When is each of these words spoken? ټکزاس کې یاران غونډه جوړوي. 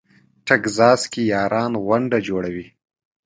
ټکزاس 0.45 1.01
کې 1.11 1.21
یاران 1.33 1.71
غونډه 1.85 2.17
جوړوي. 2.27 2.67